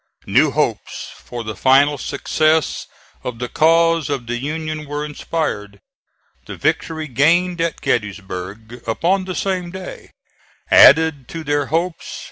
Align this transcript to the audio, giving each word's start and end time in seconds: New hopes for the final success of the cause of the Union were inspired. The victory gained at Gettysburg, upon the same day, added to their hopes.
New 0.25 0.49
hopes 0.49 1.11
for 1.17 1.43
the 1.43 1.55
final 1.55 1.95
success 1.95 2.87
of 3.23 3.37
the 3.37 3.47
cause 3.47 4.09
of 4.09 4.25
the 4.25 4.39
Union 4.39 4.85
were 4.87 5.05
inspired. 5.05 5.79
The 6.47 6.55
victory 6.55 7.07
gained 7.07 7.61
at 7.61 7.81
Gettysburg, 7.81 8.81
upon 8.87 9.25
the 9.25 9.35
same 9.35 9.69
day, 9.69 10.09
added 10.71 11.27
to 11.27 11.43
their 11.43 11.67
hopes. 11.67 12.19